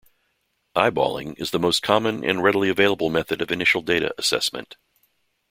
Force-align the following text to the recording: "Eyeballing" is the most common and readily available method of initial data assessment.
"Eyeballing" 0.75 1.39
is 1.39 1.51
the 1.51 1.59
most 1.59 1.83
common 1.83 2.23
and 2.27 2.41
readily 2.41 2.69
available 2.69 3.11
method 3.11 3.39
of 3.39 3.51
initial 3.51 3.83
data 3.83 4.15
assessment. 4.17 4.75